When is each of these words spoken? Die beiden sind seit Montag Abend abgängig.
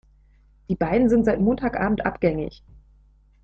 Die 0.67 0.75
beiden 0.75 1.09
sind 1.09 1.25
seit 1.25 1.39
Montag 1.39 1.79
Abend 1.79 2.07
abgängig. 2.07 2.63